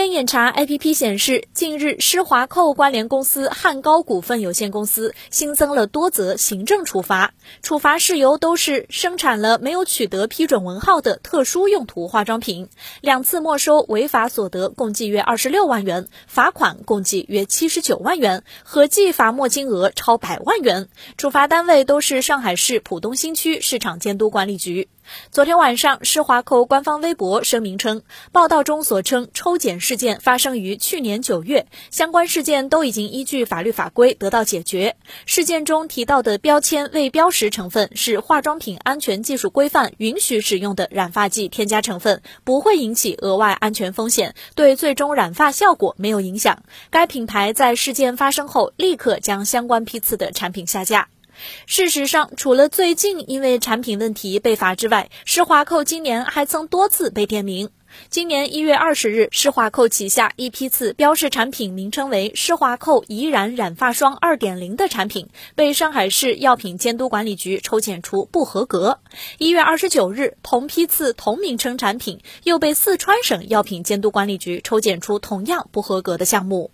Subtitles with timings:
[0.00, 12.70] 天眼查 APP 显示，近日施华蔻关联公司汉高股份有限公司新增了多则行政处罚，处罚事由都是生产了没有取得批准文号的特殊用途化妆品，
[13.02, 20.88] 两次没收违法所得共计约二十六万元，罚款共计约七十九万元，合计罚没金额超百万元。
[21.18, 24.88] 处罚单位都是上海市浦东新区市场监督管理局。
[25.30, 34.96] 昨天晚上，施华蔻官方微博声明称，报道中所称抽检事件发生于去年九月，相关事件都已经依据法律法规得到解决。
[35.26, 46.62] 事件中提到的标签未标识成分是化妆品安全技术规范允许使用的染发剂添加成分，不会引起额外安全风险，对最终染发效果没有影响。
[46.90, 51.08] 该品牌在事件发生后立刻将相关批次的产品下架。
[51.66, 57.70] 事实上，除了最近因为产品问题被罚之外，施华蔻今年还曾多次被点名。
[58.08, 69.00] 今年一月二十日，施华蔻旗下一批次标示产品名称为施华蔻怡然染发霜二点零的产品，被上海市药品监督管理局抽检出不合格。
[69.38, 76.70] 一月二十九日，同批次同名称产品又被四川省药品监督管理局抽检出同样不合格的项目。